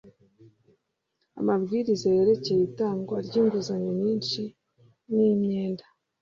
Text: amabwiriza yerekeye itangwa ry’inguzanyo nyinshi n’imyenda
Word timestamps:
amabwiriza 1.39 2.05
yerekeye 2.17 2.61
itangwa 2.69 3.15
ry’inguzanyo 3.25 3.91
nyinshi 4.01 4.41
n’imyenda 5.13 5.85